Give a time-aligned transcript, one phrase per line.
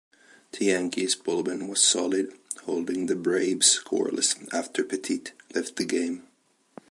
[0.53, 6.23] The Yankees bullpen was solid, holding the Braves scoreless after Pettitte left the game.